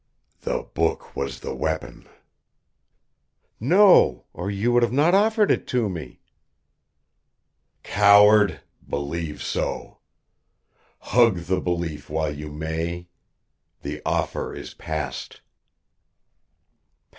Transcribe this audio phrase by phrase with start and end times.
[0.41, 2.09] "The book was the weapon."
[3.59, 6.21] "No, or you would not have offered it to me."
[7.83, 9.99] "Coward, believe so.
[10.97, 13.09] Hug the belief while you may.
[13.83, 15.41] The offer is past."